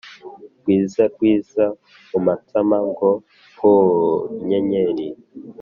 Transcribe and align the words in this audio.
rwiza 0.59 1.03
rwiza 1.13 1.63
mumatama 2.09 2.77
ngo 2.89 3.09
pooooooo 3.55 4.21
inyenyeri 4.39 5.07